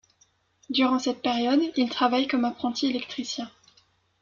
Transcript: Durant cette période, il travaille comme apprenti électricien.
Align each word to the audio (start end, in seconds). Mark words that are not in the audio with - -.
Durant 0.71 0.97
cette 0.97 1.21
période, 1.21 1.59
il 1.77 1.87
travaille 1.91 2.27
comme 2.27 2.43
apprenti 2.43 2.87
électricien. 2.87 3.47